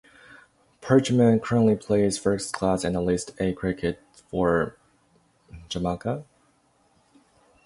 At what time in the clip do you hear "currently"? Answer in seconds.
1.43-1.75